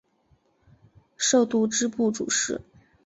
[1.15, 2.59] 授度支部主事。